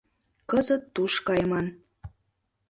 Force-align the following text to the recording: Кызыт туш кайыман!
Кызыт 0.49 0.83
туш 0.93 1.13
кайыман! 1.27 1.65